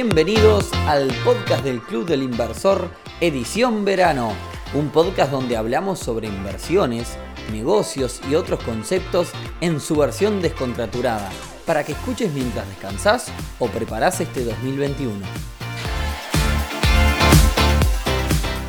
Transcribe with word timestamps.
Bienvenidos 0.00 0.72
al 0.86 1.08
podcast 1.24 1.64
del 1.64 1.80
Club 1.80 2.06
del 2.06 2.22
Inversor, 2.22 2.88
edición 3.20 3.84
verano, 3.84 4.32
un 4.72 4.90
podcast 4.90 5.32
donde 5.32 5.56
hablamos 5.56 5.98
sobre 5.98 6.28
inversiones, 6.28 7.18
negocios 7.50 8.20
y 8.30 8.36
otros 8.36 8.62
conceptos 8.62 9.32
en 9.60 9.80
su 9.80 9.96
versión 9.96 10.40
descontraturada, 10.40 11.28
para 11.66 11.82
que 11.82 11.94
escuches 11.94 12.32
mientras 12.32 12.68
descansas 12.68 13.32
o 13.58 13.66
preparas 13.66 14.20
este 14.20 14.44
2021. 14.44 15.16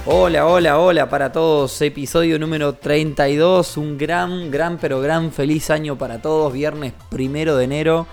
Hola, 0.08 0.48
hola, 0.48 0.80
hola 0.80 1.10
para 1.10 1.32
todos. 1.32 1.80
Episodio 1.84 2.40
número 2.40 2.74
32. 2.74 3.78
Un 3.78 4.00
gran, 4.00 4.50
gran, 4.50 4.80
pero 4.80 5.00
gran 5.00 5.32
feliz 5.32 5.70
año 5.70 5.96
para 5.96 6.20
todos. 6.24 6.52
Viernes 6.52 6.94
primero 7.12 7.56
de 7.56 7.66
enero. 7.66 8.08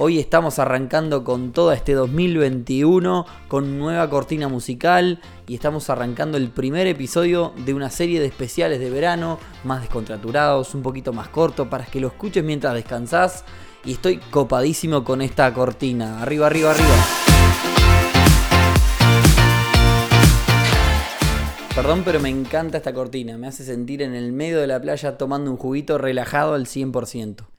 Hoy 0.00 0.20
estamos 0.20 0.60
arrancando 0.60 1.24
con 1.24 1.50
todo 1.50 1.72
este 1.72 1.92
2021 1.92 3.26
con 3.48 3.80
nueva 3.80 4.08
cortina 4.08 4.46
musical 4.46 5.20
y 5.48 5.56
estamos 5.56 5.90
arrancando 5.90 6.38
el 6.38 6.50
primer 6.50 6.86
episodio 6.86 7.52
de 7.66 7.74
una 7.74 7.90
serie 7.90 8.20
de 8.20 8.26
especiales 8.26 8.78
de 8.78 8.90
verano, 8.90 9.40
más 9.64 9.80
descontraturados, 9.80 10.72
un 10.76 10.82
poquito 10.82 11.12
más 11.12 11.26
corto, 11.30 11.68
para 11.68 11.84
que 11.84 11.98
lo 11.98 12.06
escuches 12.06 12.44
mientras 12.44 12.74
descansás. 12.74 13.44
Y 13.84 13.94
estoy 13.94 14.18
copadísimo 14.18 15.02
con 15.02 15.20
esta 15.20 15.52
cortina. 15.52 16.22
Arriba, 16.22 16.46
arriba, 16.46 16.70
arriba. 16.70 16.94
Perdón, 21.74 22.02
pero 22.04 22.20
me 22.20 22.28
encanta 22.28 22.78
esta 22.78 22.94
cortina. 22.94 23.36
Me 23.36 23.48
hace 23.48 23.64
sentir 23.64 24.02
en 24.02 24.14
el 24.14 24.30
medio 24.30 24.60
de 24.60 24.68
la 24.68 24.80
playa 24.80 25.18
tomando 25.18 25.50
un 25.50 25.56
juguito 25.56 25.98
relajado 25.98 26.54
al 26.54 26.66
100%. 26.66 27.57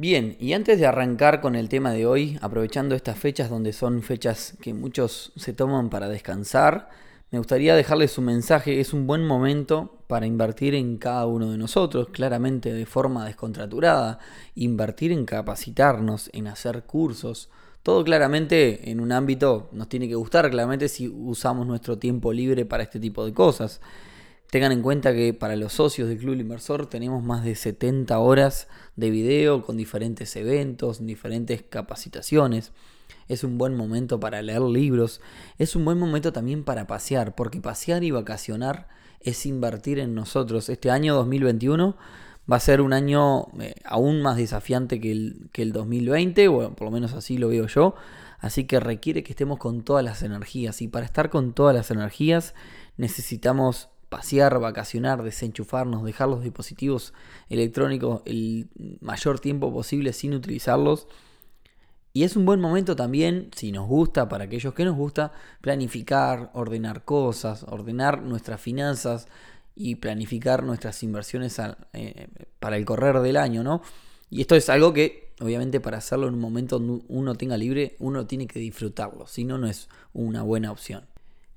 Bien, 0.00 0.36
y 0.38 0.52
antes 0.52 0.78
de 0.78 0.86
arrancar 0.86 1.40
con 1.40 1.56
el 1.56 1.68
tema 1.68 1.90
de 1.90 2.06
hoy, 2.06 2.38
aprovechando 2.40 2.94
estas 2.94 3.18
fechas 3.18 3.50
donde 3.50 3.72
son 3.72 4.00
fechas 4.02 4.56
que 4.62 4.72
muchos 4.72 5.32
se 5.34 5.52
toman 5.52 5.90
para 5.90 6.08
descansar, 6.08 6.88
me 7.32 7.38
gustaría 7.38 7.74
dejarles 7.74 8.16
un 8.16 8.26
mensaje. 8.26 8.78
Es 8.78 8.92
un 8.92 9.08
buen 9.08 9.26
momento 9.26 10.04
para 10.06 10.24
invertir 10.24 10.76
en 10.76 10.98
cada 10.98 11.26
uno 11.26 11.50
de 11.50 11.58
nosotros, 11.58 12.10
claramente 12.12 12.72
de 12.72 12.86
forma 12.86 13.26
descontraturada, 13.26 14.20
invertir 14.54 15.10
en 15.10 15.26
capacitarnos, 15.26 16.30
en 16.32 16.46
hacer 16.46 16.84
cursos. 16.84 17.50
Todo 17.82 18.04
claramente 18.04 18.92
en 18.92 19.00
un 19.00 19.10
ámbito 19.10 19.68
nos 19.72 19.88
tiene 19.88 20.06
que 20.06 20.14
gustar, 20.14 20.48
claramente 20.48 20.88
si 20.88 21.08
usamos 21.08 21.66
nuestro 21.66 21.98
tiempo 21.98 22.32
libre 22.32 22.64
para 22.64 22.84
este 22.84 23.00
tipo 23.00 23.26
de 23.26 23.34
cosas. 23.34 23.80
Tengan 24.50 24.72
en 24.72 24.80
cuenta 24.80 25.12
que 25.12 25.34
para 25.34 25.56
los 25.56 25.74
socios 25.74 26.08
del 26.08 26.18
Club 26.18 26.34
Inversor 26.36 26.86
tenemos 26.86 27.22
más 27.22 27.44
de 27.44 27.54
70 27.54 28.18
horas 28.18 28.68
de 28.96 29.10
video 29.10 29.62
con 29.62 29.76
diferentes 29.76 30.34
eventos, 30.36 31.04
diferentes 31.04 31.62
capacitaciones. 31.68 32.72
Es 33.28 33.44
un 33.44 33.58
buen 33.58 33.76
momento 33.76 34.18
para 34.20 34.40
leer 34.40 34.62
libros. 34.62 35.20
Es 35.58 35.76
un 35.76 35.84
buen 35.84 35.98
momento 35.98 36.32
también 36.32 36.64
para 36.64 36.86
pasear, 36.86 37.34
porque 37.34 37.60
pasear 37.60 38.02
y 38.04 38.10
vacacionar 38.10 38.88
es 39.20 39.44
invertir 39.44 39.98
en 39.98 40.14
nosotros. 40.14 40.70
Este 40.70 40.90
año 40.90 41.14
2021 41.14 41.94
va 42.50 42.56
a 42.56 42.60
ser 42.60 42.80
un 42.80 42.94
año 42.94 43.48
eh, 43.60 43.74
aún 43.84 44.22
más 44.22 44.38
desafiante 44.38 44.98
que 44.98 45.12
el, 45.12 45.50
que 45.52 45.60
el 45.60 45.72
2020, 45.72 46.48
o 46.48 46.74
por 46.74 46.86
lo 46.86 46.90
menos 46.90 47.12
así 47.12 47.36
lo 47.36 47.48
veo 47.48 47.66
yo. 47.66 47.96
Así 48.38 48.64
que 48.64 48.80
requiere 48.80 49.22
que 49.22 49.32
estemos 49.32 49.58
con 49.58 49.82
todas 49.82 50.02
las 50.02 50.22
energías. 50.22 50.80
Y 50.80 50.88
para 50.88 51.04
estar 51.04 51.28
con 51.28 51.52
todas 51.52 51.76
las 51.76 51.90
energías 51.90 52.54
necesitamos 52.96 53.90
pasear, 54.08 54.58
vacacionar, 54.58 55.22
desenchufarnos, 55.22 56.04
dejar 56.04 56.28
los 56.28 56.42
dispositivos 56.42 57.12
electrónicos 57.48 58.22
el 58.24 58.68
mayor 59.00 59.40
tiempo 59.40 59.72
posible 59.72 60.12
sin 60.12 60.34
utilizarlos. 60.34 61.06
Y 62.12 62.24
es 62.24 62.36
un 62.36 62.46
buen 62.46 62.60
momento 62.60 62.96
también, 62.96 63.50
si 63.54 63.70
nos 63.70 63.86
gusta, 63.86 64.28
para 64.28 64.44
aquellos 64.44 64.74
que 64.74 64.84
nos 64.84 64.96
gusta, 64.96 65.32
planificar, 65.60 66.50
ordenar 66.54 67.04
cosas, 67.04 67.64
ordenar 67.68 68.22
nuestras 68.22 68.60
finanzas 68.60 69.28
y 69.76 69.96
planificar 69.96 70.64
nuestras 70.64 71.02
inversiones 71.02 71.60
eh, 71.92 72.28
para 72.58 72.76
el 72.76 72.84
correr 72.84 73.20
del 73.20 73.36
año, 73.36 73.62
¿no? 73.62 73.82
Y 74.30 74.40
esto 74.40 74.56
es 74.56 74.68
algo 74.68 74.92
que, 74.92 75.32
obviamente, 75.40 75.80
para 75.80 75.98
hacerlo 75.98 76.28
en 76.28 76.34
un 76.34 76.40
momento 76.40 76.78
donde 76.78 77.04
uno 77.08 77.34
tenga 77.36 77.56
libre, 77.56 77.96
uno 77.98 78.26
tiene 78.26 78.46
que 78.46 78.58
disfrutarlo, 78.58 79.26
si 79.26 79.44
no, 79.44 79.58
no 79.58 79.68
es 79.68 79.88
una 80.12 80.42
buena 80.42 80.72
opción. 80.72 81.04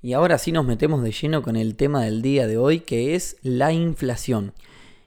Y 0.02 0.14
ahora 0.14 0.36
sí 0.38 0.50
nos 0.50 0.66
metemos 0.66 1.02
de 1.04 1.12
lleno 1.12 1.42
con 1.42 1.54
el 1.54 1.76
tema 1.76 2.04
del 2.04 2.22
día 2.22 2.48
de 2.48 2.58
hoy, 2.58 2.80
que 2.80 3.14
es 3.14 3.36
la 3.42 3.72
inflación. 3.72 4.52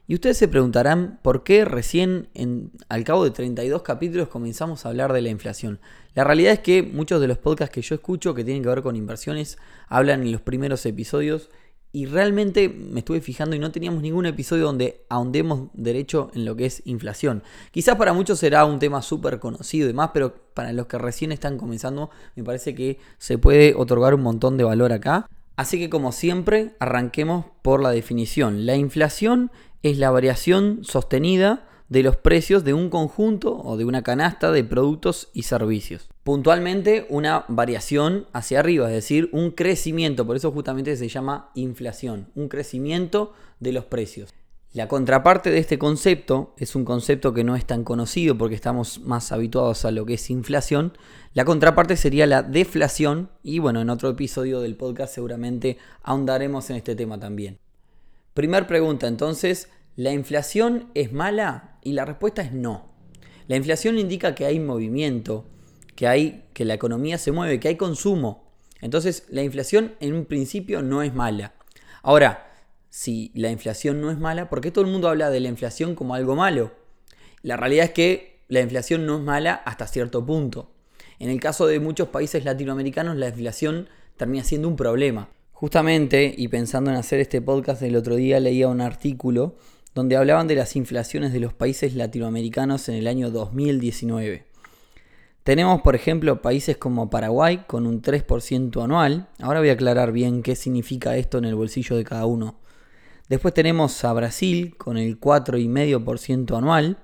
Y 0.08 0.14
ustedes 0.14 0.38
se 0.38 0.48
preguntarán 0.48 1.18
por 1.20 1.44
qué 1.44 1.66
recién 1.66 2.28
en, 2.32 2.70
al 2.88 3.04
cabo 3.04 3.24
de 3.24 3.30
32 3.30 3.82
capítulos 3.82 4.28
comenzamos 4.28 4.86
a 4.86 4.88
hablar 4.88 5.12
de 5.12 5.20
la 5.20 5.28
inflación. 5.28 5.80
La 6.14 6.24
realidad 6.24 6.54
es 6.54 6.60
que 6.60 6.82
muchos 6.82 7.20
de 7.20 7.28
los 7.28 7.36
podcasts 7.36 7.74
que 7.74 7.82
yo 7.82 7.96
escucho 7.96 8.34
que 8.34 8.42
tienen 8.42 8.62
que 8.62 8.70
ver 8.70 8.82
con 8.82 8.96
inversiones 8.96 9.58
hablan 9.88 10.22
en 10.22 10.32
los 10.32 10.40
primeros 10.40 10.86
episodios 10.86 11.50
y 11.92 12.06
realmente 12.06 12.68
me 12.68 13.00
estuve 13.00 13.20
fijando 13.20 13.56
y 13.56 13.58
no 13.58 13.72
teníamos 13.72 14.02
ningún 14.02 14.26
episodio 14.26 14.64
donde 14.64 15.04
ahondemos 15.08 15.70
derecho 15.72 16.30
en 16.34 16.44
lo 16.44 16.54
que 16.56 16.66
es 16.66 16.82
inflación. 16.84 17.42
Quizás 17.70 17.96
para 17.96 18.12
muchos 18.12 18.38
será 18.38 18.64
un 18.64 18.78
tema 18.78 19.00
súper 19.02 19.38
conocido 19.38 19.86
y 19.86 19.88
demás, 19.88 20.10
pero 20.12 20.34
para 20.54 20.72
los 20.72 20.86
que 20.86 20.98
recién 20.98 21.32
están 21.32 21.58
comenzando 21.58 22.10
me 22.34 22.44
parece 22.44 22.74
que 22.74 22.98
se 23.18 23.38
puede 23.38 23.74
otorgar 23.74 24.14
un 24.14 24.22
montón 24.22 24.56
de 24.56 24.64
valor 24.64 24.92
acá. 24.92 25.26
Así 25.56 25.78
que 25.78 25.88
como 25.88 26.12
siempre, 26.12 26.76
arranquemos 26.80 27.46
por 27.62 27.82
la 27.82 27.90
definición. 27.90 28.66
La 28.66 28.76
inflación 28.76 29.50
es 29.82 29.96
la 29.96 30.10
variación 30.10 30.80
sostenida 30.82 31.66
de 31.88 32.02
los 32.02 32.16
precios 32.16 32.64
de 32.64 32.74
un 32.74 32.90
conjunto 32.90 33.56
o 33.56 33.76
de 33.76 33.84
una 33.84 34.02
canasta 34.02 34.50
de 34.52 34.64
productos 34.64 35.28
y 35.32 35.42
servicios. 35.42 36.08
Puntualmente 36.24 37.06
una 37.08 37.44
variación 37.48 38.26
hacia 38.32 38.60
arriba, 38.60 38.88
es 38.88 38.94
decir, 38.94 39.28
un 39.32 39.52
crecimiento, 39.52 40.26
por 40.26 40.36
eso 40.36 40.50
justamente 40.50 40.96
se 40.96 41.08
llama 41.08 41.50
inflación, 41.54 42.28
un 42.34 42.48
crecimiento 42.48 43.32
de 43.60 43.72
los 43.72 43.84
precios. 43.84 44.34
La 44.76 44.88
contraparte 44.88 45.50
de 45.50 45.58
este 45.58 45.78
concepto 45.78 46.52
es 46.58 46.76
un 46.76 46.84
concepto 46.84 47.32
que 47.32 47.44
no 47.44 47.56
es 47.56 47.64
tan 47.64 47.82
conocido 47.82 48.36
porque 48.36 48.54
estamos 48.54 49.00
más 49.00 49.32
habituados 49.32 49.86
a 49.86 49.90
lo 49.90 50.04
que 50.04 50.14
es 50.14 50.28
inflación. 50.28 50.92
La 51.32 51.46
contraparte 51.46 51.96
sería 51.96 52.26
la 52.26 52.42
deflación 52.42 53.30
y 53.42 53.58
bueno, 53.58 53.80
en 53.80 53.88
otro 53.88 54.10
episodio 54.10 54.60
del 54.60 54.76
podcast 54.76 55.14
seguramente 55.14 55.78
ahondaremos 56.02 56.68
en 56.68 56.76
este 56.76 56.94
tema 56.94 57.18
también. 57.18 57.58
Primer 58.34 58.66
pregunta 58.66 59.06
entonces, 59.06 59.70
¿la 59.94 60.12
inflación 60.12 60.90
es 60.92 61.10
mala? 61.10 61.75
Y 61.86 61.92
la 61.92 62.04
respuesta 62.04 62.42
es 62.42 62.52
no. 62.52 62.88
La 63.46 63.54
inflación 63.54 63.96
indica 63.96 64.34
que 64.34 64.44
hay 64.44 64.58
movimiento, 64.58 65.44
que 65.94 66.08
hay 66.08 66.42
que 66.52 66.64
la 66.64 66.74
economía 66.74 67.16
se 67.16 67.30
mueve, 67.30 67.60
que 67.60 67.68
hay 67.68 67.76
consumo. 67.76 68.50
Entonces, 68.80 69.24
la 69.28 69.44
inflación 69.44 69.94
en 70.00 70.14
un 70.14 70.24
principio 70.24 70.82
no 70.82 71.04
es 71.04 71.14
mala. 71.14 71.54
Ahora, 72.02 72.52
si 72.90 73.30
la 73.34 73.52
inflación 73.52 74.00
no 74.00 74.10
es 74.10 74.18
mala, 74.18 74.50
¿por 74.50 74.60
qué 74.60 74.72
todo 74.72 74.84
el 74.84 74.90
mundo 74.90 75.08
habla 75.08 75.30
de 75.30 75.38
la 75.38 75.46
inflación 75.46 75.94
como 75.94 76.16
algo 76.16 76.34
malo? 76.34 76.72
La 77.42 77.56
realidad 77.56 77.84
es 77.84 77.92
que 77.92 78.42
la 78.48 78.62
inflación 78.62 79.06
no 79.06 79.18
es 79.18 79.22
mala 79.22 79.54
hasta 79.54 79.86
cierto 79.86 80.26
punto. 80.26 80.72
En 81.20 81.30
el 81.30 81.38
caso 81.38 81.68
de 81.68 81.78
muchos 81.78 82.08
países 82.08 82.44
latinoamericanos, 82.44 83.16
la 83.16 83.28
inflación 83.28 83.88
termina 84.16 84.42
siendo 84.42 84.66
un 84.66 84.74
problema. 84.74 85.28
Justamente, 85.52 86.34
y 86.36 86.48
pensando 86.48 86.90
en 86.90 86.96
hacer 86.96 87.20
este 87.20 87.40
podcast 87.40 87.80
el 87.82 87.94
otro 87.94 88.16
día, 88.16 88.40
leía 88.40 88.66
un 88.66 88.80
artículo 88.80 89.54
donde 89.96 90.14
hablaban 90.14 90.46
de 90.46 90.56
las 90.56 90.76
inflaciones 90.76 91.32
de 91.32 91.40
los 91.40 91.54
países 91.54 91.94
latinoamericanos 91.94 92.90
en 92.90 92.96
el 92.96 93.06
año 93.06 93.30
2019. 93.30 94.44
Tenemos, 95.42 95.80
por 95.80 95.94
ejemplo, 95.94 96.42
países 96.42 96.76
como 96.76 97.08
Paraguay 97.08 97.64
con 97.66 97.86
un 97.86 98.02
3% 98.02 98.84
anual. 98.84 99.28
Ahora 99.40 99.60
voy 99.60 99.70
a 99.70 99.72
aclarar 99.72 100.12
bien 100.12 100.42
qué 100.42 100.54
significa 100.54 101.16
esto 101.16 101.38
en 101.38 101.46
el 101.46 101.54
bolsillo 101.54 101.96
de 101.96 102.04
cada 102.04 102.26
uno. 102.26 102.56
Después 103.30 103.54
tenemos 103.54 104.04
a 104.04 104.12
Brasil 104.12 104.76
con 104.76 104.98
el 104.98 105.18
4,5% 105.18 106.58
anual. 106.58 106.98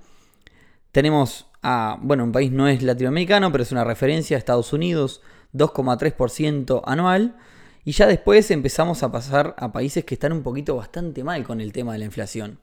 Tenemos 0.90 1.46
a, 1.62 1.98
bueno, 2.02 2.24
un 2.24 2.32
país 2.32 2.52
no 2.52 2.68
es 2.68 2.82
latinoamericano, 2.82 3.50
pero 3.52 3.62
es 3.62 3.72
una 3.72 3.84
referencia, 3.84 4.36
a 4.36 4.38
Estados 4.38 4.70
Unidos, 4.74 5.22
2,3% 5.54 6.82
anual. 6.84 7.38
Y 7.86 7.92
ya 7.92 8.06
después 8.06 8.50
empezamos 8.50 9.02
a 9.02 9.10
pasar 9.10 9.54
a 9.56 9.72
países 9.72 10.04
que 10.04 10.12
están 10.12 10.32
un 10.32 10.42
poquito 10.42 10.76
bastante 10.76 11.24
mal 11.24 11.42
con 11.44 11.62
el 11.62 11.72
tema 11.72 11.94
de 11.94 12.00
la 12.00 12.04
inflación. 12.04 12.58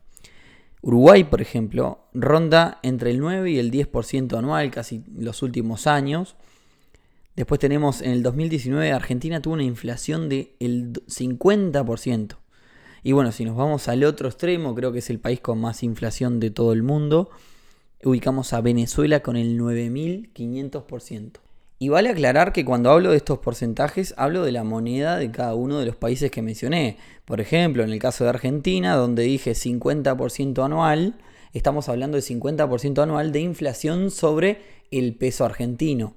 Uruguay, 0.82 1.26
por 1.26 1.42
ejemplo, 1.42 2.08
ronda 2.14 2.80
entre 2.84 3.12
el 3.12 3.20
9 3.20 3.52
y 3.52 3.60
el 3.60 3.72
10% 3.72 4.38
anual 4.38 4.72
casi 4.72 5.04
los 5.14 5.44
últimos 5.44 5.88
años. 5.88 6.36
Después 7.36 7.60
tenemos 7.60 8.02
en 8.02 8.12
el 8.12 8.24
2019 8.24 8.92
Argentina 8.92 9.42
tuvo 9.42 9.56
una 9.56 9.64
inflación 9.64 10.30
del 10.30 10.54
50%. 10.60 12.38
Y 13.04 13.12
bueno, 13.14 13.32
si 13.32 13.46
nos 13.46 13.56
vamos 13.56 13.88
al 13.88 14.04
otro 14.04 14.28
extremo, 14.28 14.76
creo 14.76 14.92
que 14.92 15.00
es 15.00 15.10
el 15.10 15.20
país 15.20 15.40
con 15.40 15.60
más 15.60 15.84
inflación 15.84 16.40
de 16.40 16.52
todo 16.52 16.74
el 16.74 16.84
mundo, 16.84 17.30
ubicamos 18.04 18.54
a 18.54 18.62
Venezuela 18.62 19.22
con 19.22 19.36
el 19.38 19.58
9500%. 19.60 21.40
Y 21.82 21.88
vale 21.88 22.10
aclarar 22.10 22.52
que 22.52 22.66
cuando 22.66 22.92
hablo 22.92 23.12
de 23.12 23.18
estos 23.18 23.40
porcentajes, 23.40 24.14
hablo 24.18 24.44
de 24.44 24.52
la 24.52 24.66
moneda 24.66 25.18
de 25.18 25.32
cada 25.32 25.56
uno 25.56 25.80
de 25.80 25.86
los 25.86 25.96
países 25.96 26.30
que 26.30 26.42
mencioné. 26.42 26.98
Por 27.24 27.40
ejemplo, 27.40 27.84
en 27.84 27.90
el 27.90 28.00
caso 28.00 28.26
de 28.26 28.32
Argentina, 28.32 28.98
donde 28.98 29.24
dije 29.24 29.52
50% 29.52 30.66
anual, 30.66 31.16
estamos 31.54 31.88
hablando 31.88 32.18
de 32.18 32.24
50% 32.24 33.02
anual 33.02 33.32
de 33.32 33.40
inflación 33.40 34.12
sobre 34.12 34.62
el 34.92 35.16
peso 35.16 35.46
argentino. 35.46 36.16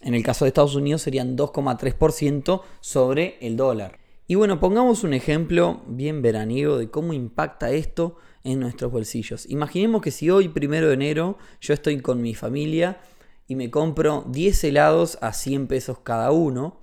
En 0.00 0.14
el 0.14 0.24
caso 0.24 0.44
de 0.44 0.48
Estados 0.48 0.74
Unidos 0.74 1.02
serían 1.02 1.36
2,3% 1.36 2.62
sobre 2.80 3.38
el 3.40 3.56
dólar. 3.56 4.00
Y 4.26 4.34
bueno, 4.34 4.58
pongamos 4.58 5.04
un 5.04 5.14
ejemplo 5.14 5.82
bien 5.86 6.22
veraniego 6.22 6.76
de 6.76 6.90
cómo 6.90 7.12
impacta 7.12 7.70
esto 7.70 8.16
en 8.42 8.58
nuestros 8.58 8.90
bolsillos. 8.90 9.48
Imaginemos 9.48 10.02
que 10.02 10.10
si 10.10 10.28
hoy, 10.28 10.48
primero 10.48 10.88
de 10.88 10.94
enero, 10.94 11.38
yo 11.60 11.72
estoy 11.72 12.00
con 12.00 12.20
mi 12.20 12.34
familia 12.34 12.98
y 13.46 13.56
me 13.56 13.70
compro 13.70 14.24
10 14.28 14.64
helados 14.64 15.18
a 15.20 15.32
100 15.32 15.66
pesos 15.66 15.98
cada 16.02 16.30
uno, 16.30 16.80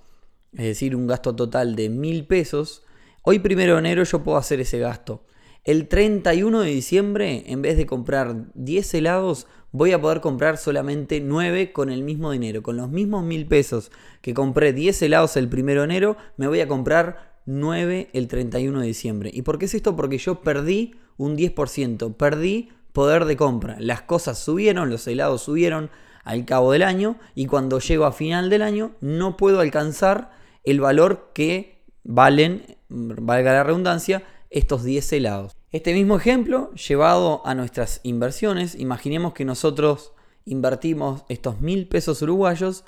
es 0.52 0.64
decir, 0.64 0.94
un 0.94 1.06
gasto 1.06 1.34
total 1.34 1.76
de 1.76 1.88
1000 1.88 2.26
pesos, 2.26 2.82
hoy, 3.22 3.38
primero 3.38 3.74
de 3.74 3.80
enero, 3.80 4.04
yo 4.04 4.22
puedo 4.22 4.38
hacer 4.38 4.60
ese 4.60 4.78
gasto. 4.78 5.24
El 5.64 5.86
31 5.86 6.60
de 6.60 6.70
diciembre, 6.70 7.44
en 7.46 7.62
vez 7.62 7.76
de 7.76 7.86
comprar 7.86 8.46
10 8.54 8.94
helados, 8.94 9.46
voy 9.70 9.92
a 9.92 10.00
poder 10.00 10.20
comprar 10.20 10.58
solamente 10.58 11.20
9 11.20 11.72
con 11.72 11.90
el 11.90 12.02
mismo 12.02 12.32
dinero. 12.32 12.64
Con 12.64 12.76
los 12.76 12.90
mismos 12.90 13.24
1000 13.24 13.46
pesos 13.46 13.92
que 14.22 14.34
compré 14.34 14.72
10 14.72 15.02
helados 15.02 15.36
el 15.36 15.46
1 15.46 15.64
de 15.64 15.84
enero, 15.84 16.16
me 16.36 16.48
voy 16.48 16.60
a 16.60 16.66
comprar 16.68 17.38
9 17.46 18.10
el 18.12 18.26
31 18.26 18.80
de 18.80 18.86
diciembre. 18.86 19.30
¿Y 19.32 19.42
por 19.42 19.58
qué 19.58 19.66
es 19.66 19.74
esto? 19.74 19.94
Porque 19.94 20.18
yo 20.18 20.40
perdí 20.40 20.96
un 21.16 21.36
10%, 21.36 22.16
perdí 22.16 22.70
poder 22.92 23.24
de 23.24 23.36
compra. 23.36 23.76
Las 23.78 24.02
cosas 24.02 24.38
subieron, 24.38 24.90
los 24.90 25.06
helados 25.06 25.42
subieron 25.42 25.90
al 26.24 26.44
cabo 26.44 26.72
del 26.72 26.82
año 26.82 27.16
y 27.34 27.46
cuando 27.46 27.78
llego 27.78 28.04
a 28.04 28.12
final 28.12 28.50
del 28.50 28.62
año 28.62 28.92
no 29.00 29.36
puedo 29.36 29.60
alcanzar 29.60 30.30
el 30.64 30.80
valor 30.80 31.30
que 31.34 31.82
valen, 32.04 32.76
valga 32.88 33.52
la 33.52 33.64
redundancia, 33.64 34.22
estos 34.50 34.84
10 34.84 35.12
helados. 35.14 35.56
Este 35.70 35.94
mismo 35.94 36.16
ejemplo 36.16 36.72
llevado 36.74 37.46
a 37.46 37.54
nuestras 37.54 38.00
inversiones, 38.02 38.74
imaginemos 38.74 39.32
que 39.32 39.44
nosotros 39.44 40.12
invertimos 40.44 41.24
estos 41.28 41.60
mil 41.60 41.88
pesos 41.88 42.20
uruguayos 42.22 42.84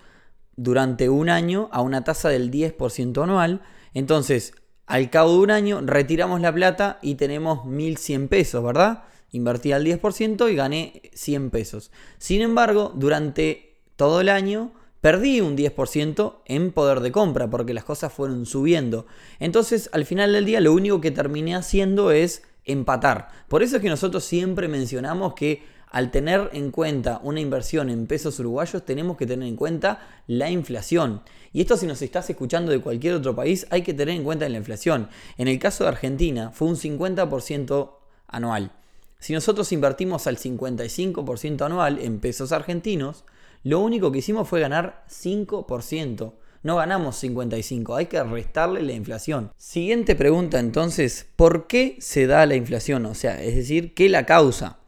durante 0.56 1.08
un 1.08 1.30
año 1.30 1.68
a 1.72 1.80
una 1.80 2.04
tasa 2.04 2.28
del 2.28 2.50
10% 2.50 3.22
anual 3.22 3.62
entonces, 3.94 4.54
al 4.86 5.08
cabo 5.08 5.32
de 5.32 5.38
un 5.38 5.50
año, 5.52 5.80
retiramos 5.80 6.40
la 6.40 6.52
plata 6.52 6.98
y 7.00 7.14
tenemos 7.14 7.64
1100 7.64 8.28
pesos, 8.28 8.62
¿verdad? 8.62 9.04
Invertí 9.34 9.72
al 9.72 9.84
10% 9.84 10.48
y 10.48 10.54
gané 10.54 11.02
100 11.12 11.50
pesos. 11.50 11.90
Sin 12.18 12.40
embargo, 12.40 12.92
durante 12.94 13.74
todo 13.96 14.20
el 14.20 14.28
año 14.28 14.70
perdí 15.00 15.40
un 15.40 15.56
10% 15.56 16.36
en 16.44 16.70
poder 16.70 17.00
de 17.00 17.10
compra 17.10 17.50
porque 17.50 17.74
las 17.74 17.82
cosas 17.82 18.12
fueron 18.12 18.46
subiendo. 18.46 19.06
Entonces, 19.40 19.90
al 19.92 20.04
final 20.04 20.32
del 20.32 20.44
día, 20.44 20.60
lo 20.60 20.72
único 20.72 21.00
que 21.00 21.10
terminé 21.10 21.56
haciendo 21.56 22.12
es 22.12 22.44
empatar. 22.64 23.26
Por 23.48 23.64
eso 23.64 23.76
es 23.76 23.82
que 23.82 23.88
nosotros 23.88 24.22
siempre 24.22 24.68
mencionamos 24.68 25.34
que 25.34 25.64
al 25.90 26.12
tener 26.12 26.50
en 26.52 26.70
cuenta 26.70 27.18
una 27.24 27.40
inversión 27.40 27.90
en 27.90 28.06
pesos 28.06 28.38
uruguayos, 28.38 28.84
tenemos 28.84 29.16
que 29.16 29.26
tener 29.26 29.48
en 29.48 29.56
cuenta 29.56 30.22
la 30.28 30.48
inflación. 30.48 31.22
Y 31.52 31.60
esto 31.60 31.76
si 31.76 31.88
nos 31.88 32.00
estás 32.02 32.30
escuchando 32.30 32.70
de 32.70 32.80
cualquier 32.80 33.14
otro 33.14 33.34
país, 33.34 33.66
hay 33.70 33.82
que 33.82 33.94
tener 33.94 34.14
en 34.14 34.22
cuenta 34.22 34.48
la 34.48 34.58
inflación. 34.58 35.08
En 35.38 35.48
el 35.48 35.58
caso 35.58 35.82
de 35.82 35.88
Argentina, 35.88 36.52
fue 36.52 36.68
un 36.68 36.76
50% 36.76 37.90
anual. 38.28 38.70
Si 39.18 39.32
nosotros 39.32 39.72
invertimos 39.72 40.26
al 40.26 40.36
55% 40.36 41.64
anual 41.64 41.98
en 41.98 42.20
pesos 42.20 42.52
argentinos, 42.52 43.24
lo 43.62 43.80
único 43.80 44.12
que 44.12 44.18
hicimos 44.18 44.48
fue 44.48 44.60
ganar 44.60 45.04
5%. 45.08 46.34
No 46.62 46.76
ganamos 46.76 47.16
55, 47.16 47.94
hay 47.94 48.06
que 48.06 48.22
restarle 48.22 48.82
la 48.82 48.92
inflación. 48.92 49.52
Siguiente 49.56 50.14
pregunta 50.14 50.58
entonces, 50.58 51.26
¿por 51.36 51.66
qué 51.66 51.96
se 52.00 52.26
da 52.26 52.46
la 52.46 52.56
inflación? 52.56 53.04
O 53.04 53.14
sea, 53.14 53.42
es 53.42 53.54
decir, 53.54 53.92
¿qué 53.92 54.08
la 54.08 54.24
causa? 54.24 54.78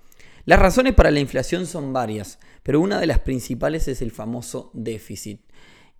Las 0.47 0.59
razones 0.59 0.95
para 0.95 1.11
la 1.11 1.21
inflación 1.21 1.67
son 1.67 1.93
varias, 1.93 2.39
pero 2.63 2.81
una 2.81 2.99
de 2.99 3.07
las 3.07 3.19
principales 3.19 3.89
es 3.89 4.01
el 4.01 4.11
famoso 4.11 4.71
déficit. 4.73 5.41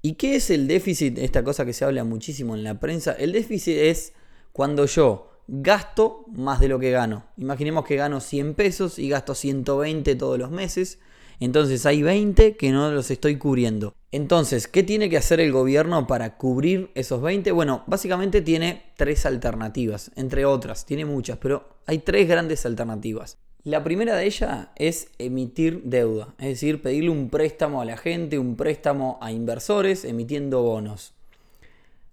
¿Y 0.01 0.15
qué 0.15 0.37
es 0.37 0.51
el 0.51 0.67
déficit? 0.67 1.19
Esta 1.19 1.43
cosa 1.43 1.67
que 1.67 1.73
se 1.73 1.85
habla 1.85 2.05
muchísimo 2.05 2.55
en 2.55 2.65
la 2.65 2.81
prensa. 2.81 3.13
El 3.13 3.33
déficit 3.33 3.77
es 3.77 4.13
cuando 4.53 4.87
yo 4.87 5.36
gasto 5.49 6.25
más 6.33 6.61
de 6.61 6.69
lo 6.69 6.79
que 6.79 6.91
gano. 6.91 7.25
Imaginemos 7.37 7.85
que 7.85 7.97
gano 7.97 8.21
100 8.21 8.55
pesos 8.55 8.99
y 8.99 9.09
gasto 9.09 9.35
120 9.35 10.15
todos 10.17 10.39
los 10.39 10.51
meses. 10.51 10.99
Entonces 11.39 11.85
hay 11.85 12.03
20 12.03 12.57
que 12.57 12.71
no 12.71 12.91
los 12.91 13.11
estoy 13.11 13.37
cubriendo. 13.37 13.95
Entonces, 14.11 14.69
¿qué 14.69 14.83
tiene 14.83 15.11
que 15.11 15.19
hacer 15.19 15.41
el 15.41 15.53
gobierno 15.53 16.07
para 16.07 16.39
cubrir 16.39 16.91
esos 16.95 17.21
20? 17.21 17.53
Bueno, 17.53 17.85
básicamente 17.87 18.41
tiene 18.41 18.85
tres 18.97 19.27
alternativas, 19.27 20.11
entre 20.17 20.47
otras, 20.47 20.87
tiene 20.87 21.05
muchas, 21.05 21.37
pero 21.37 21.69
hay 21.87 21.99
tres 21.99 22.27
grandes 22.27 22.65
alternativas. 22.65 23.37
La 23.65 23.85
primera 23.85 24.17
de 24.17 24.25
ellas 24.27 24.69
es 24.77 25.09
emitir 25.19 25.83
deuda, 25.85 26.35
es 26.39 26.47
decir, 26.47 26.81
pedirle 26.81 27.11
un 27.11 27.29
préstamo 27.29 27.83
a 27.83 27.85
la 27.85 27.97
gente, 27.97 28.39
un 28.39 28.57
préstamo 28.57 29.19
a 29.21 29.33
inversores 29.33 30.05
emitiendo 30.05 30.63
bonos. 30.63 31.13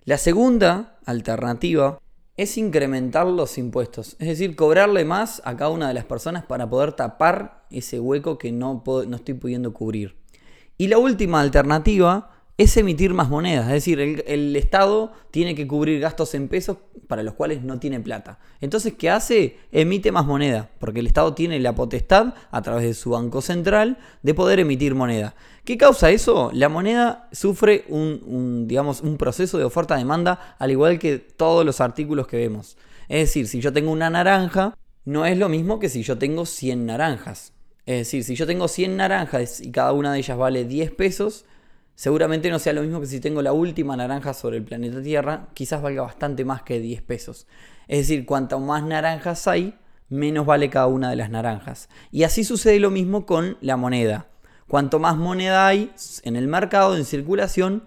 La 0.04 0.18
segunda 0.18 0.98
alternativa 1.06 2.00
es 2.36 2.58
incrementar 2.58 3.28
los 3.28 3.58
impuestos, 3.58 4.16
es 4.20 4.28
decir, 4.28 4.56
cobrarle 4.56 5.06
más 5.06 5.42
a 5.46 5.56
cada 5.56 5.70
una 5.70 5.88
de 5.88 5.94
las 5.94 6.06
personas 6.06 6.44
para 6.44 6.70
poder 6.70 6.94
tapar 6.94 7.66
ese 7.70 8.00
hueco 8.00 8.38
que 8.38 8.52
no, 8.52 8.84
no 8.86 9.16
estoy 9.16 9.36
pudiendo 9.36 9.74
cubrir. 9.74 10.16
Y 10.78 10.88
la 10.88 10.98
última 10.98 11.42
alternativa 11.42 12.32
es 12.58 12.78
emitir 12.78 13.14
más 13.14 13.30
monedas. 13.30 13.66
Es 13.68 13.74
decir, 13.74 14.00
el, 14.00 14.56
Estado 14.56 15.12
tiene 15.32 15.56
que 15.56 15.68
cubrir 15.68 16.00
gastos 16.00 16.36
en 16.36 16.48
pesos 16.48 16.78
para 17.08 17.24
los 17.24 17.34
cuales 17.34 17.64
no 17.64 17.80
tiene 17.80 18.00
plata. 18.00 18.40
Entonces, 18.62 18.94
¿qué 18.94 19.10
hace? 19.10 19.58
Emite 19.72 20.12
más 20.12 20.26
moneda, 20.26 20.70
porque 20.80 21.00
el 21.00 21.08
Estado 21.08 21.34
tiene 21.34 21.60
la 21.60 21.74
potestad, 21.74 22.36
a 22.52 22.62
través 22.62 22.84
de 22.84 22.94
su 22.94 23.12
Banco 23.12 23.42
Central, 23.42 23.98
de 24.22 24.34
poder 24.34 24.60
emitir 24.60 24.94
moneda. 24.96 25.36
¿Qué 25.66 25.78
causa 25.78 26.12
eso? 26.12 26.52
La 26.54 26.70
moneda 26.70 27.28
sufre 27.32 27.86
un, 27.90 28.68
digamos, 28.68 29.02
un 29.02 29.18
proceso 29.18 29.58
de 29.58 29.64
oferta-demanda, 29.64 30.56
al 30.60 30.72
igual 30.72 31.00
que 31.00 31.18
todos 31.18 31.66
los 31.66 31.82
artículos 31.82 32.28
que 32.28 32.38
vemos. 32.38 32.78
Es 33.10 33.30
decir, 33.30 33.48
si 33.48 33.62
yo 33.62 33.74
tengo 33.74 33.92
una 33.92 34.10
naranja, 34.10 34.78
no 35.06 35.26
es 35.26 35.38
lo 35.38 35.50
mismo 35.50 35.80
que 35.80 35.90
si 35.90 36.04
yo 36.04 36.18
tengo 36.18 36.46
100 36.46 36.86
naranjas. 36.86 37.54
Es 37.86 37.98
decir, 37.98 38.24
si 38.24 38.36
yo 38.36 38.46
tengo 38.46 38.68
100 38.68 38.96
naranjas 38.96 39.60
y 39.60 39.72
cada 39.72 39.92
una 39.92 40.14
de 40.14 40.20
ellas 40.20 40.38
vale 40.38 40.64
10 40.64 40.92
pesos, 40.92 41.46
Seguramente 41.96 42.50
no 42.50 42.60
sea 42.60 42.74
lo 42.74 42.82
mismo 42.82 43.00
que 43.00 43.08
si 43.08 43.20
tengo 43.20 43.42
la 43.42 43.54
última 43.54 43.96
naranja 43.96 44.34
sobre 44.34 44.58
el 44.58 44.64
planeta 44.64 45.02
Tierra, 45.02 45.50
quizás 45.54 45.82
valga 45.82 46.02
bastante 46.02 46.44
más 46.44 46.64
que 46.64 46.80
10 46.80 47.02
pesos. 47.04 47.48
Es 47.88 48.00
decir, 48.00 48.26
cuanto 48.26 48.60
más 48.60 48.84
naranjas 48.84 49.48
hay, 49.48 49.76
menos 50.10 50.46
vale 50.46 50.70
cada 50.70 50.88
una 50.88 51.10
de 51.10 51.16
las 51.16 51.30
naranjas. 51.30 51.90
Y 52.12 52.24
así 52.24 52.44
sucede 52.44 52.80
lo 52.80 52.90
mismo 52.90 53.26
con 53.26 53.58
la 53.62 53.78
moneda. 53.78 54.28
Cuanto 54.68 55.00
más 55.00 55.18
moneda 55.18 55.68
hay 55.68 55.92
en 56.24 56.36
el 56.36 56.48
mercado, 56.48 56.98
en 56.98 57.06
circulación, 57.06 57.84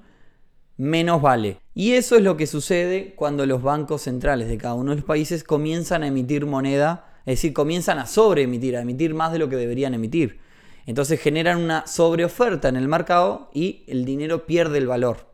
menos 0.76 1.20
vale. 1.22 1.58
Y 1.74 1.92
eso 1.92 2.16
es 2.16 2.22
lo 2.22 2.36
que 2.36 2.46
sucede 2.46 3.14
cuando 3.16 3.44
los 3.46 3.62
bancos 3.62 4.02
centrales 4.02 4.48
de 4.48 4.58
cada 4.58 4.74
uno 4.74 4.90
de 4.90 4.96
los 4.96 5.04
países 5.04 5.42
comienzan 5.42 6.02
a 6.02 6.08
emitir 6.08 6.46
moneda, 6.46 7.20
es 7.26 7.38
decir, 7.38 7.52
comienzan 7.52 7.98
a 7.98 8.06
sobreemitir, 8.06 8.76
a 8.76 8.82
emitir 8.82 9.14
más 9.14 9.32
de 9.32 9.38
lo 9.38 9.48
que 9.48 9.56
deberían 9.56 9.94
emitir. 9.94 10.38
Entonces 10.86 11.20
generan 11.20 11.58
una 11.58 11.86
sobreoferta 11.86 12.68
en 12.68 12.76
el 12.76 12.88
mercado 12.88 13.50
y 13.52 13.84
el 13.88 14.04
dinero 14.04 14.46
pierde 14.46 14.78
el 14.78 14.86
valor. 14.86 15.26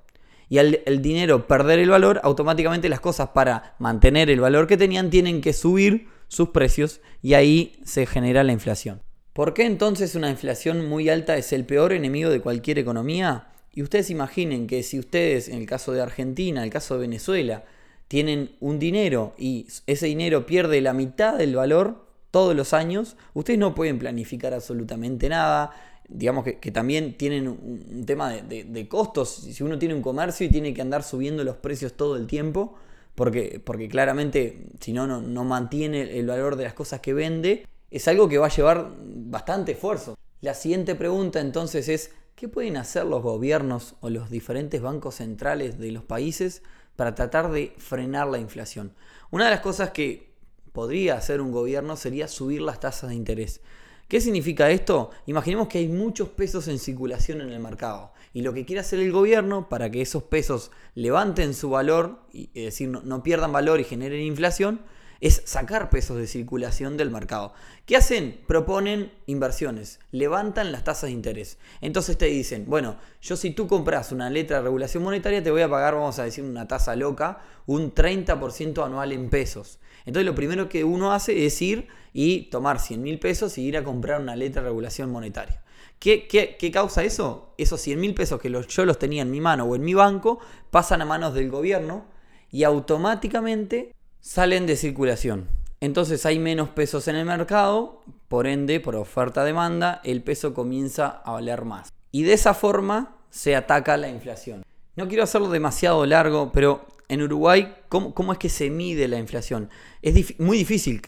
Y 0.48 0.58
al 0.58 0.80
el 0.84 1.00
dinero 1.00 1.46
perder 1.46 1.78
el 1.78 1.90
valor, 1.90 2.20
automáticamente 2.24 2.88
las 2.88 3.00
cosas 3.00 3.30
para 3.30 3.74
mantener 3.78 4.28
el 4.30 4.40
valor 4.40 4.66
que 4.66 4.76
tenían 4.76 5.10
tienen 5.10 5.40
que 5.40 5.52
subir 5.52 6.08
sus 6.28 6.48
precios 6.48 7.00
y 7.22 7.34
ahí 7.34 7.78
se 7.84 8.06
genera 8.06 8.42
la 8.42 8.52
inflación. 8.52 9.02
¿Por 9.32 9.54
qué 9.54 9.64
entonces 9.64 10.14
una 10.14 10.30
inflación 10.30 10.86
muy 10.86 11.08
alta 11.08 11.36
es 11.36 11.52
el 11.52 11.64
peor 11.64 11.92
enemigo 11.92 12.28
de 12.28 12.40
cualquier 12.40 12.78
economía? 12.78 13.48
Y 13.74 13.82
ustedes 13.82 14.10
imaginen 14.10 14.66
que 14.66 14.82
si 14.82 14.98
ustedes, 14.98 15.48
en 15.48 15.58
el 15.58 15.66
caso 15.66 15.92
de 15.92 16.02
Argentina, 16.02 16.60
en 16.60 16.64
el 16.64 16.70
caso 16.70 16.94
de 16.94 17.00
Venezuela, 17.00 17.64
tienen 18.08 18.50
un 18.60 18.78
dinero 18.78 19.34
y 19.38 19.66
ese 19.86 20.06
dinero 20.06 20.44
pierde 20.44 20.82
la 20.82 20.92
mitad 20.92 21.38
del 21.38 21.56
valor, 21.56 22.04
todos 22.32 22.56
los 22.56 22.72
años, 22.72 23.16
ustedes 23.34 23.60
no 23.60 23.76
pueden 23.76 24.00
planificar 24.00 24.52
absolutamente 24.54 25.28
nada. 25.28 25.70
Digamos 26.08 26.44
que, 26.44 26.72
también 26.72 27.16
tienen 27.16 27.46
un, 27.46 28.04
tema 28.04 28.32
de, 28.32 28.88
costos. 28.88 29.28
Si 29.28 29.62
uno 29.62 29.78
tiene 29.78 29.94
un 29.94 30.02
comercio 30.02 30.46
y 30.46 30.50
tiene 30.50 30.74
que 30.74 30.82
andar 30.82 31.04
subiendo 31.04 31.44
los 31.44 31.56
precios 31.56 31.92
todo 31.92 32.16
el 32.16 32.26
tiempo, 32.26 32.74
porque, 33.14 33.60
porque 33.64 33.88
claramente 33.88 34.66
si 34.80 34.92
no, 34.92 35.06
no 35.06 35.44
mantiene 35.44 36.18
el 36.18 36.26
valor 36.26 36.56
de 36.56 36.64
las 36.64 36.72
cosas 36.72 37.00
que 37.00 37.14
vende, 37.14 37.66
es 37.90 38.08
algo 38.08 38.28
que 38.28 38.38
va 38.38 38.46
a 38.46 38.50
llevar 38.50 38.90
bastante 38.98 39.72
esfuerzo. 39.72 40.16
La 40.40 40.54
siguiente 40.54 40.94
pregunta 40.94 41.38
entonces 41.38 41.88
es, 41.88 42.12
¿qué 42.34 42.48
pueden 42.48 42.78
hacer 42.78 43.04
los 43.04 43.22
gobiernos 43.22 43.94
o 44.00 44.08
los 44.08 44.30
diferentes 44.30 44.80
bancos 44.80 45.16
centrales 45.16 45.78
de 45.78 45.92
los 45.92 46.02
países 46.02 46.62
para 46.96 47.14
tratar 47.14 47.50
de 47.50 47.74
frenar 47.76 48.28
la 48.28 48.38
inflación? 48.38 48.94
Una 49.30 49.44
de 49.44 49.50
las 49.50 49.60
cosas 49.60 49.90
que 49.90 50.31
podría 50.72 51.16
hacer 51.16 51.40
un 51.40 51.52
gobierno 51.52 51.96
sería 51.96 52.28
subir 52.28 52.62
las 52.62 52.80
tasas 52.80 53.10
de 53.10 53.16
interés. 53.16 53.60
¿Qué 54.08 54.20
significa 54.20 54.70
esto? 54.70 55.10
Imaginemos 55.26 55.68
que 55.68 55.78
hay 55.78 55.88
muchos 55.88 56.28
pesos 56.28 56.68
en 56.68 56.78
circulación 56.78 57.40
en 57.40 57.50
el 57.50 57.60
mercado 57.60 58.12
y 58.34 58.42
lo 58.42 58.52
que 58.52 58.64
quiere 58.64 58.80
hacer 58.80 58.98
el 58.98 59.12
gobierno 59.12 59.68
para 59.68 59.90
que 59.90 60.02
esos 60.02 60.22
pesos 60.24 60.70
levanten 60.94 61.54
su 61.54 61.70
valor, 61.70 62.18
es 62.32 62.64
decir, 62.64 62.88
no, 62.88 63.22
pierdan 63.22 63.52
valor 63.52 63.80
y 63.80 63.84
generen 63.84 64.20
inflación, 64.20 64.82
es 65.22 65.42
sacar 65.44 65.88
pesos 65.88 66.18
de 66.18 66.26
circulación 66.26 66.96
del 66.96 67.12
mercado. 67.12 67.54
¿Qué 67.86 67.96
hacen? 67.96 68.40
Proponen 68.48 69.12
inversiones, 69.26 70.00
levantan 70.10 70.72
las 70.72 70.82
tasas 70.82 71.04
de 71.04 71.12
interés. 71.12 71.58
Entonces 71.80 72.18
te 72.18 72.26
dicen, 72.26 72.64
bueno, 72.66 72.96
yo 73.22 73.36
si 73.36 73.52
tú 73.52 73.68
compras 73.68 74.10
una 74.10 74.30
letra 74.30 74.56
de 74.56 74.64
regulación 74.64 75.04
monetaria 75.04 75.40
te 75.40 75.52
voy 75.52 75.62
a 75.62 75.70
pagar, 75.70 75.94
vamos 75.94 76.18
a 76.18 76.24
decir, 76.24 76.42
una 76.42 76.66
tasa 76.66 76.96
loca, 76.96 77.40
un 77.66 77.94
30% 77.94 78.84
anual 78.84 79.12
en 79.12 79.30
pesos. 79.30 79.78
Entonces 80.04 80.26
lo 80.26 80.34
primero 80.34 80.68
que 80.68 80.82
uno 80.82 81.12
hace 81.12 81.46
es 81.46 81.62
ir 81.62 81.86
y 82.12 82.50
tomar 82.50 82.80
100 82.80 83.00
mil 83.00 83.20
pesos 83.20 83.56
y 83.58 83.62
ir 83.62 83.76
a 83.76 83.84
comprar 83.84 84.20
una 84.20 84.34
letra 84.34 84.60
de 84.60 84.68
regulación 84.68 85.08
monetaria. 85.12 85.62
¿Qué, 86.00 86.26
qué, 86.26 86.70
causa 86.72 87.04
eso? 87.04 87.54
Esos 87.58 87.80
100 87.80 88.00
mil 88.00 88.14
pesos 88.14 88.40
que 88.40 88.50
yo 88.50 88.84
los 88.84 88.98
tenía 88.98 89.22
en 89.22 89.30
mi 89.30 89.40
mano 89.40 89.66
o 89.66 89.76
en 89.76 89.82
mi 89.82 89.94
banco 89.94 90.40
pasan 90.72 91.00
a 91.00 91.04
manos 91.04 91.32
del 91.32 91.48
gobierno 91.48 92.06
y 92.50 92.64
automáticamente 92.64 93.94
salen 94.22 94.66
de 94.66 94.76
circulación. 94.76 95.48
Entonces 95.80 96.24
hay 96.24 96.38
menos 96.38 96.70
pesos 96.70 97.08
en 97.08 97.16
el 97.16 97.26
mercado, 97.26 98.00
por 98.28 98.46
ende, 98.46 98.80
por 98.80 98.96
oferta-demanda, 98.96 100.00
el 100.04 100.22
peso 100.22 100.54
comienza 100.54 101.08
a 101.08 101.32
valer 101.32 101.64
más. 101.64 101.92
Y 102.12 102.22
de 102.22 102.32
esa 102.32 102.54
forma 102.54 103.16
se 103.30 103.56
ataca 103.56 103.96
la 103.96 104.08
inflación. 104.08 104.62
No 104.94 105.08
quiero 105.08 105.24
hacerlo 105.24 105.50
demasiado 105.50 106.06
largo, 106.06 106.52
pero 106.52 106.86
en 107.08 107.20
Uruguay, 107.22 107.74
¿cómo, 107.88 108.14
cómo 108.14 108.32
es 108.32 108.38
que 108.38 108.48
se 108.48 108.70
mide 108.70 109.08
la 109.08 109.18
inflación? 109.18 109.70
Es 110.02 110.38
muy 110.38 110.56
difícil. 110.56 111.02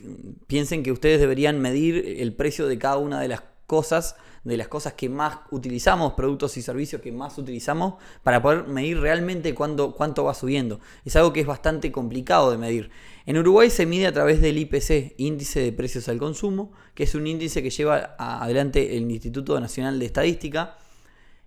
Piensen 0.49 0.83
que 0.83 0.91
ustedes 0.91 1.21
deberían 1.21 1.61
medir 1.61 2.17
el 2.19 2.35
precio 2.35 2.67
de 2.67 2.79
cada 2.79 2.99
una 2.99 3.21
de 3.21 3.29
las 3.29 3.43
cosas 3.67 4.17
de 4.45 4.59
las 4.59 4.69
cosas 4.69 4.93
que 4.93 5.09
más 5.09 5.39
utilizamos, 5.51 6.13
productos 6.13 6.57
y 6.59 6.63
servicios 6.63 7.01
que 7.01 7.11
más 7.11 7.39
utilizamos, 7.39 7.95
para 8.23 8.43
poder 8.43 8.67
medir 8.69 9.01
realmente 9.01 9.55
cuánto, 9.55 9.93
cuánto 9.95 10.25
va 10.25 10.35
subiendo. 10.35 10.81
Es 11.05 11.17
algo 11.17 11.33
que 11.33 11.41
es 11.41 11.47
bastante 11.47 11.91
complicado 11.91 12.51
de 12.51 12.59
medir. 12.59 12.91
En 13.27 13.39
Uruguay 13.39 13.71
se 13.71 13.87
mide 13.87 14.07
a 14.07 14.13
través 14.13 14.43
del 14.43 14.59
IPC, 14.59 15.15
Índice 15.17 15.61
de 15.61 15.73
Precios 15.73 16.09
al 16.09 16.19
Consumo, 16.19 16.73
que 16.95 17.05
es 17.05 17.15
un 17.15 17.27
índice 17.27 17.63
que 17.63 17.71
lleva 17.71 18.15
adelante 18.19 18.97
el 18.97 19.11
Instituto 19.11 19.59
Nacional 19.59 19.99
de 19.99 20.07
Estadística. 20.07 20.77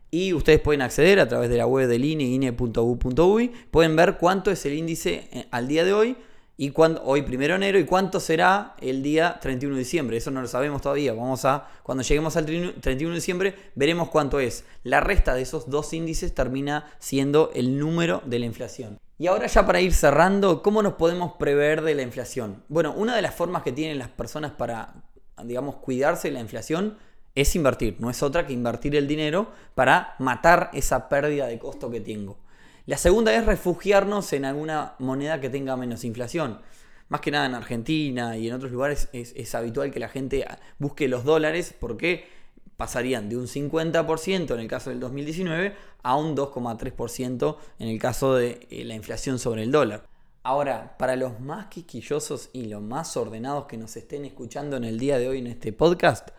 Y 0.09 0.33
ustedes 0.33 0.59
pueden 0.59 0.81
acceder 0.81 1.19
a 1.19 1.27
través 1.27 1.49
de 1.49 1.57
la 1.57 1.67
web 1.67 1.87
del 1.87 2.03
INE, 2.03 2.23
ine.u.uy, 2.23 3.51
pueden 3.69 3.95
ver 3.95 4.17
cuánto 4.17 4.49
es 4.51 4.65
el 4.65 4.73
índice 4.73 5.27
eh, 5.31 5.47
al 5.51 5.67
día 5.67 5.83
de 5.83 5.93
hoy 5.93 6.17
y 6.59 6.73
hoy 6.75 7.21
primero 7.21 7.53
de 7.53 7.57
enero 7.57 7.77
y 7.77 7.85
cuánto 7.85 8.19
será 8.19 8.75
el 8.81 9.03
día 9.03 9.37
31 9.39 9.75
de 9.75 9.79
diciembre. 9.79 10.17
Eso 10.17 10.31
no 10.31 10.41
lo 10.41 10.47
sabemos 10.47 10.81
todavía. 10.81 11.13
Vamos 11.13 11.45
a, 11.45 11.67
cuando 11.83 12.03
lleguemos 12.03 12.35
al 12.35 12.45
31 12.45 13.09
de 13.11 13.15
diciembre, 13.15 13.55
veremos 13.75 14.09
cuánto 14.09 14.39
es. 14.39 14.65
La 14.83 14.99
resta 14.99 15.35
de 15.35 15.43
esos 15.43 15.69
dos 15.69 15.93
índices 15.93 16.33
termina 16.33 16.91
siendo 16.97 17.51
el 17.53 17.77
número 17.77 18.23
de 18.25 18.39
la 18.39 18.47
inflación. 18.47 18.97
Y 19.19 19.27
ahora 19.27 19.45
ya 19.45 19.67
para 19.67 19.81
ir 19.81 19.93
cerrando, 19.93 20.63
¿cómo 20.63 20.81
nos 20.81 20.93
podemos 20.93 21.33
prever 21.33 21.83
de 21.83 21.93
la 21.93 22.01
inflación? 22.01 22.63
Bueno, 22.69 22.91
una 22.91 23.15
de 23.15 23.21
las 23.21 23.35
formas 23.35 23.61
que 23.61 23.71
tienen 23.71 23.99
las 23.99 24.09
personas 24.09 24.51
para, 24.51 24.95
digamos, 25.43 25.75
cuidarse 25.75 26.29
de 26.29 26.33
la 26.33 26.39
inflación 26.39 26.97
es 27.35 27.55
invertir. 27.55 27.97
No 27.99 28.09
es 28.09 28.23
otra 28.23 28.47
que 28.47 28.53
invertir 28.53 28.95
el 28.95 29.07
dinero 29.07 29.51
para 29.75 30.15
matar 30.17 30.71
esa 30.73 31.07
pérdida 31.07 31.45
de 31.45 31.59
costo 31.59 31.91
que 31.91 32.01
tengo. 32.01 32.39
La 32.87 32.97
segunda 32.97 33.35
es 33.35 33.45
refugiarnos 33.45 34.31
en 34.31 34.45
alguna 34.45 34.95
moneda 34.99 35.41
que 35.41 35.49
tenga 35.49 35.75
menos 35.75 36.05
inflación. 36.05 36.61
Más 37.09 37.19
que 37.19 37.31
nada 37.31 37.45
en 37.45 37.53
Argentina 37.53 38.37
y 38.37 38.47
en 38.47 38.53
otros 38.53 38.71
lugares 38.71 39.09
es, 39.11 39.55
habitual 39.55 39.91
que 39.91 39.99
la 39.99 40.07
gente 40.07 40.47
busque 40.79 41.09
los 41.09 41.25
dólares 41.25 41.75
porque 41.77 42.29
pasarían 42.77 43.27
de 43.27 43.35
un 43.35 43.47
50% 43.47 44.53
en 44.53 44.59
el 44.61 44.67
caso 44.69 44.89
del 44.89 45.01
2019 45.01 45.75
a 46.01 46.15
un 46.15 46.37
2,3% 46.37 47.57
en 47.79 47.89
el 47.89 47.99
caso 47.99 48.35
de 48.35 48.65
eh, 48.69 48.85
la 48.85 48.95
inflación 48.95 49.37
sobre 49.37 49.63
el 49.63 49.71
dólar. 49.71 50.07
Ahora, 50.43 50.95
para 50.97 51.17
los 51.17 51.41
más 51.41 51.67
quisquillosos 51.67 52.49
y 52.53 52.67
los 52.67 52.81
más 52.81 53.17
ordenados 53.17 53.65
que 53.65 53.75
nos 53.75 53.97
estén 53.97 54.23
escuchando 54.23 54.77
en 54.77 54.85
el 54.85 54.97
día 54.97 55.17
de 55.17 55.27
hoy 55.27 55.39
en 55.39 55.47
este 55.47 55.73
podcast, 55.73 56.29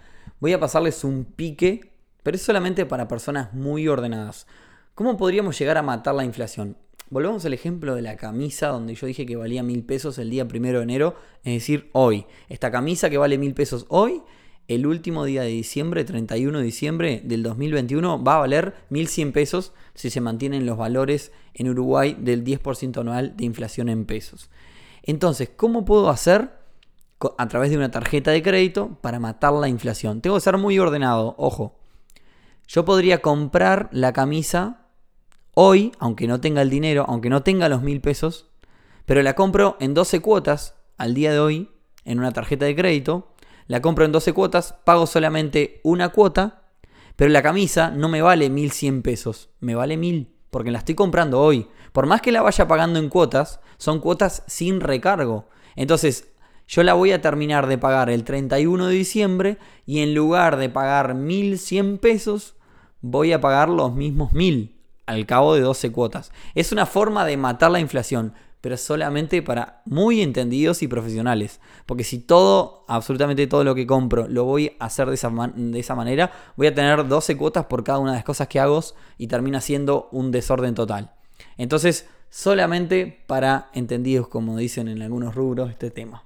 voy 0.41 0.55
a 0.55 0.61
pasarles 0.61 1.05
un 1.05 1.27
pique, 1.27 1.93
pero 2.23 2.37
es 2.37 2.43
solamente 2.43 2.87
para 2.87 3.07
personas 3.07 3.53
muy 3.53 3.87
ordenadas. 3.87 4.47
¿Cómo 4.99 5.17
podríamos 5.17 5.57
llegar 5.57 5.79
a 5.79 5.83
matar 5.83 6.17
la 6.17 6.25
inflación? 6.25 6.77
Volvemos 7.09 7.45
al 7.45 7.55
ejemplo 7.55 7.95
de 7.95 8.03
la 8.03 8.17
camisa 8.17 8.67
donde 8.67 8.97
yo 8.97 9.07
dije 9.07 9.27
que 9.27 9.37
valía 9.37 9.63
mil 9.63 9.85
pesos 9.85 10.19
el 10.19 10.29
día 10.29 10.49
primero 10.49 10.79
de 10.79 10.83
enero, 10.83 11.15
es 11.45 11.55
decir, 11.55 11.89
hoy. 11.93 12.27
Esta 12.49 12.73
camisa 12.73 13.09
que 13.09 13.17
vale 13.17 13.39
mil 13.39 13.55
pesos 13.55 13.87
hoy, 13.91 14.23
el 14.67 14.89
último 14.89 15.25
día 15.25 15.43
de 15.43 15.51
diciembre, 15.51 16.03
31 16.03 16.59
de 16.59 16.65
diciembre 16.65 17.23
del 17.25 17.45
2021, 17.45 18.25
va 18.25 18.35
a 18.35 18.39
valer 18.41 18.75
1.100 18.91 19.31
pesos 19.31 19.73
si 19.95 20.11
se 20.11 20.21
mantienen 20.21 20.67
los 20.67 20.77
valores 20.77 21.31
en 21.55 21.69
Uruguay 21.69 22.17
del 22.19 22.43
10% 22.43 23.01
anual 23.01 23.37
de 23.37 23.45
inflación 23.45 23.89
en 23.91 24.05
pesos. 24.05 24.51
Entonces, 25.05 25.49
¿cómo 25.55 25.85
puedo 25.85 26.11
hacer 26.11 26.51
a 27.39 27.47
través 27.47 27.71
de 27.71 27.77
una 27.77 27.93
tarjeta 27.93 28.33
de 28.33 28.43
crédito 28.43 28.99
para 29.01 29.21
matar 29.21 29.53
la 29.53 29.69
inflación? 29.69 30.23
Tengo 30.23 30.35
que 30.35 30.41
ser 30.43 30.59
muy 30.59 30.77
ordenado, 30.81 31.37
ojo. 31.39 31.77
Yo 32.67 32.85
podría 32.85 33.23
comprar 33.23 33.89
la 33.93 34.13
camisa 34.13 34.88
Hoy, 35.61 35.91
aunque 35.99 36.29
no 36.29 36.41
tenga 36.41 36.63
el 36.63 36.71
dinero, 36.71 37.05
aunque 37.09 37.31
no 37.31 37.43
tenga 37.43 37.69
los 37.69 37.83
mil 37.83 38.01
pesos, 38.01 38.47
pero 39.07 39.25
la 39.25 39.35
compro 39.35 39.77
en 39.81 39.93
12 39.93 40.21
cuotas 40.21 40.77
al 40.99 41.15
día 41.15 41.33
de 41.33 41.41
hoy 41.41 41.73
en 42.05 42.21
una 42.21 42.31
tarjeta 42.31 42.65
de 42.65 42.77
crédito, 42.77 43.35
la 43.67 43.83
compro 43.83 44.05
en 44.05 44.13
12 44.13 44.33
cuotas, 44.35 44.77
pago 44.85 45.09
solamente 45.09 45.81
una 45.83 46.11
cuota, 46.11 46.63
pero 47.17 47.33
la 47.33 47.43
camisa 47.43 47.91
no 47.91 48.09
me 48.09 48.23
vale 48.23 48.51
1100 48.51 49.03
pesos, 49.03 49.51
me 49.59 49.75
vale 49.75 49.97
1000 49.97 50.33
porque 50.51 50.71
la 50.71 50.79
estoy 50.79 50.95
comprando 50.95 51.41
hoy. 51.41 51.67
Por 51.91 52.07
más 52.07 52.21
que 52.21 52.31
la 52.31 52.43
vaya 52.43 52.69
pagando 52.69 53.01
en 53.01 53.09
cuotas, 53.09 53.59
son 53.79 53.99
cuotas 53.99 54.45
sin 54.47 54.81
recargo. 54.81 55.49
Entonces, 55.75 56.29
yo 56.69 56.85
la 56.85 56.95
voy 56.95 57.11
a 57.11 57.21
terminar 57.21 57.67
de 57.67 57.79
pagar 57.79 58.11
el 58.11 58.23
31 58.23 58.87
de 58.87 58.95
diciembre 58.95 59.59
y 59.87 60.03
en 60.03 60.15
lugar 60.15 60.57
de 60.57 60.69
pagar 60.69 61.17
1100 61.17 61.99
pesos, 61.99 62.55
voy 63.01 63.33
a 63.33 63.41
pagar 63.41 63.69
los 63.69 63.93
mismos 63.93 64.33
1000 64.33 64.78
al 65.09 65.27
cabo 65.27 65.55
de 65.55 65.63
12 65.63 65.91
cuotas. 65.91 66.31
Es 66.55 66.71
una 66.71 66.87
forma 66.87 67.25
de 67.25 67.37
matar 67.37 67.71
la 67.71 67.81
inflación, 67.81 68.35
pero 68.61 68.77
solamente 68.77 69.43
para 69.43 69.81
muy 69.87 70.21
entendidos 70.21 70.83
y 70.83 70.89
profesionales. 70.89 71.61
Porque 71.87 72.05
si 72.05 72.19
todo, 72.19 72.85
absolutamente 72.89 73.47
todo 73.47 73.65
lo 73.65 73.75
que 73.75 73.87
compro, 73.87 74.29
lo 74.29 74.45
voy 74.45 74.77
a 74.79 74.85
hacer 74.85 75.09
de 75.09 75.15
esa, 75.15 75.31
de 75.55 75.81
esa 75.81 75.95
manera, 75.95 76.31
voy 76.57 76.67
a 76.67 76.75
tener 76.75 77.09
12 77.09 77.37
cuotas 77.39 77.65
por 77.65 77.85
cada 77.85 77.99
una 77.99 78.13
de 78.13 78.19
las 78.19 78.25
cosas 78.25 78.49
que 78.49 78.61
hago 78.61 78.85
y 79.17 79.29
termina 79.29 79.63
siendo 79.63 80.09
un 80.13 80.31
desorden 80.31 80.75
total. 80.75 81.13
Entonces, 81.57 82.07
solamente 82.29 83.25
para 83.27 83.71
entendidos, 83.73 84.29
como 84.29 84.59
dicen 84.59 84.89
en 84.89 85.01
algunos 85.01 85.35
rubros, 85.35 85.71
este 85.71 85.91
tema. 85.91 86.25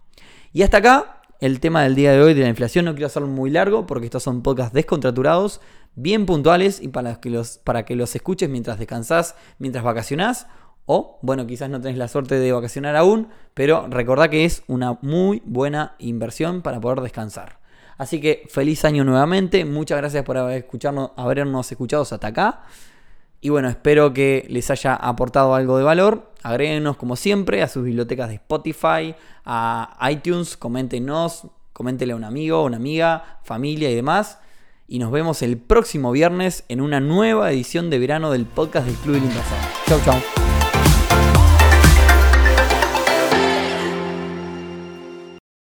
Y 0.53 0.63
hasta 0.63 0.79
acá 0.79 1.23
el 1.43 1.59
tema 1.59 1.83
del 1.83 1.97
día 1.97 2.13
de 2.13 2.23
hoy 2.23 2.35
de 2.35 2.43
la 2.43 2.49
inflación. 2.49 2.85
No 2.85 2.93
quiero 2.93 3.09
hacerlo 3.09 3.27
muy 3.27 3.51
largo 3.51 3.85
porque 3.85 4.07
estos 4.07 4.23
son 4.23 4.43
podcasts 4.43 4.73
descontraturados 4.73 5.61
bien 5.95 6.27
puntuales 6.27 6.81
y 6.81 6.89
para 6.89 7.21
que 7.21 7.31
los, 7.31 7.59
para 7.59 7.85
que 7.85 7.97
los 7.97 8.15
escuches 8.15 8.49
mientras 8.49 8.79
descansás, 8.79 9.35
mientras 9.59 9.85
vacacionás. 9.85 10.47
O, 10.85 11.19
bueno, 11.23 11.47
quizás 11.47 11.71
no 11.71 11.81
tenés 11.81 11.97
la 11.97 12.09
suerte 12.09 12.41
de 12.41 12.53
vacacionar 12.53 12.97
aún, 12.97 13.29
pero 13.55 13.87
recordá 13.89 14.29
que 14.29 14.45
es 14.45 14.65
una 14.67 14.99
muy 15.01 15.41
buena 15.45 15.95
inversión 15.99 16.61
para 16.61 16.81
poder 16.81 17.01
descansar. 17.01 17.61
Así 17.99 18.21
que 18.21 18.47
feliz 18.49 18.85
año 18.85 19.05
nuevamente. 19.05 19.65
Muchas 19.65 19.99
gracias 19.99 20.25
por 20.25 20.37
haber 20.37 20.59
escucharnos, 20.59 21.11
habernos 21.17 21.71
escuchado 21.71 22.03
hasta 22.03 22.27
acá. 22.27 22.63
Y 23.41 23.51
bueno, 23.51 23.69
espero 23.69 24.13
que 24.13 24.47
les 24.49 24.71
haya 24.71 24.95
aportado 24.95 25.55
algo 25.55 25.79
de 25.79 25.85
valor. 25.85 26.33
Agréguenos 26.43 26.97
como 26.97 27.15
siempre 27.15 27.63
a 27.63 27.69
sus 27.69 27.85
bibliotecas 27.85 28.29
de 28.29 28.37
Spotify, 28.37 29.15
a 29.45 30.09
iTunes, 30.11 30.57
coméntenos, 30.57 31.47
coméntele 31.73 32.13
a 32.13 32.17
un 32.17 32.25
amigo, 32.25 32.65
una 32.65 32.77
amiga, 32.77 33.39
familia 33.45 33.91
y 33.91 33.95
demás 33.95 34.39
y 34.93 34.99
nos 34.99 35.11
vemos 35.11 35.41
el 35.41 35.57
próximo 35.57 36.13
viernes 36.13 36.65
en 36.69 36.83
una 36.83 37.01
nueva 37.01 37.51
edición 37.51 37.89
de 37.89 37.99
verano 37.99 38.31
del 38.31 38.45
podcast 38.45 38.87
del 38.87 38.97
Club 38.97 39.15
del 39.15 39.25
Inversor. 39.25 39.59
Chau, 39.87 39.99
chau. 40.05 40.52